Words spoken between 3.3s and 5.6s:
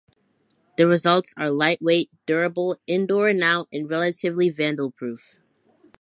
out, and relatively vandalproof.